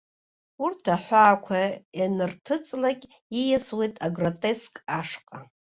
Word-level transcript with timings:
Урҭ 0.63 0.83
аҳәаақәа 0.95 1.59
ианырҭыҵлак, 1.99 2.99
ииасуеит 3.39 3.95
агротеск 4.05 4.73
ашҟа. 4.99 5.39